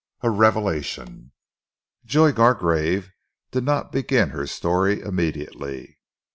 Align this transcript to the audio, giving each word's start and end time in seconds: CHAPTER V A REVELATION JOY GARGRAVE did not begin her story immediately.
CHAPTER 0.19 0.21
V 0.21 0.27
A 0.35 0.39
REVELATION 0.39 1.31
JOY 2.05 2.31
GARGRAVE 2.31 3.11
did 3.51 3.63
not 3.63 3.91
begin 3.91 4.31
her 4.31 4.47
story 4.47 4.99
immediately. 5.01 5.99